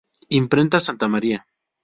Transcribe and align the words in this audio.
Imprenta 0.41 0.79
Santa 0.79 1.07
María. 1.07 1.45